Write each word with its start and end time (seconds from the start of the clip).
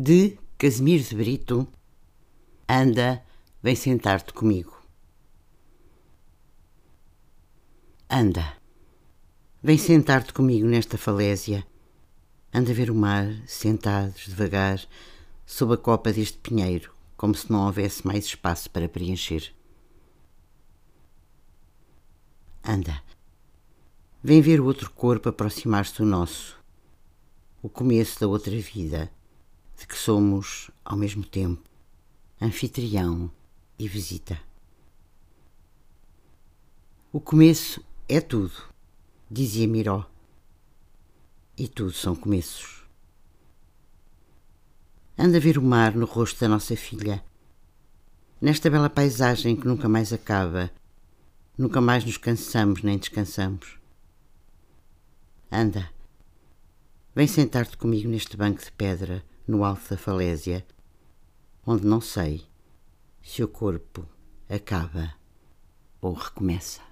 de 0.00 0.38
Casimiro 0.56 1.02
de 1.02 1.12
Brito, 1.16 1.66
anda, 2.68 3.20
vem 3.60 3.74
sentar-te 3.74 4.32
comigo. 4.32 4.80
Anda, 8.08 8.56
vem 9.60 9.76
sentar-te 9.76 10.32
comigo 10.32 10.68
nesta 10.68 10.96
falésia. 10.96 11.66
Anda 12.54 12.72
ver 12.72 12.92
o 12.92 12.94
mar, 12.94 13.26
sentados, 13.44 14.26
devagar, 14.28 14.80
sob 15.44 15.74
a 15.74 15.76
copa 15.76 16.12
deste 16.12 16.38
pinheiro, 16.38 16.94
como 17.16 17.34
se 17.34 17.50
não 17.50 17.66
houvesse 17.66 18.06
mais 18.06 18.24
espaço 18.24 18.70
para 18.70 18.88
preencher. 18.88 19.52
Anda, 22.62 23.02
vem 24.22 24.40
ver 24.40 24.60
o 24.60 24.66
outro 24.66 24.92
corpo 24.92 25.28
aproximar-se 25.28 25.98
do 25.98 26.04
nosso, 26.04 26.56
o 27.60 27.68
começo 27.68 28.20
da 28.20 28.28
outra 28.28 28.56
vida 28.60 29.10
de 29.78 29.86
que 29.86 29.96
somos, 29.96 30.72
ao 30.84 30.96
mesmo 30.96 31.24
tempo, 31.24 31.62
anfitrião 32.40 33.30
e 33.78 33.86
visita. 33.86 34.38
O 37.12 37.20
começo 37.20 37.80
é 38.08 38.20
tudo, 38.20 38.52
dizia 39.30 39.68
Miró. 39.68 40.04
E 41.56 41.68
tudo 41.68 41.92
são 41.92 42.16
começos. 42.16 42.84
Anda 45.16 45.36
a 45.36 45.40
ver 45.40 45.58
o 45.58 45.62
mar 45.62 45.94
no 45.94 46.06
rosto 46.06 46.40
da 46.40 46.48
nossa 46.48 46.76
filha, 46.76 47.24
nesta 48.40 48.68
bela 48.68 48.90
paisagem 48.90 49.54
que 49.54 49.66
nunca 49.66 49.88
mais 49.88 50.12
acaba, 50.12 50.72
nunca 51.56 51.80
mais 51.80 52.04
nos 52.04 52.16
cansamos 52.16 52.82
nem 52.82 52.98
descansamos. 52.98 53.78
Anda, 55.50 55.88
vem 57.14 57.28
sentar-te 57.28 57.76
comigo 57.76 58.08
neste 58.08 58.36
banco 58.36 58.62
de 58.62 58.70
pedra 58.72 59.24
no 59.48 59.64
alto 59.64 59.90
da 59.90 59.96
falésia, 59.96 60.64
onde 61.66 61.86
não 61.86 62.00
sei 62.00 62.46
se 63.22 63.42
o 63.42 63.48
corpo 63.48 64.06
acaba 64.48 65.14
ou 66.00 66.12
recomeça. 66.12 66.87